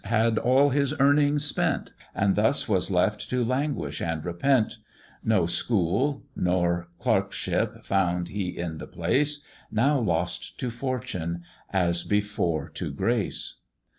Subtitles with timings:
[0.05, 4.77] had all his earnings spent, And thus was left to languish and repent;
[5.23, 12.67] No school nor clerkship found he in the place, Now lost to fortune, as before
[12.69, 13.57] to grace.